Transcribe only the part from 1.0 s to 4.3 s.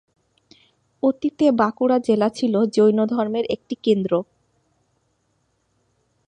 অতীতে বাঁকুড়া জেলা ছিল জৈনধর্মের একটি কেন্দ্র।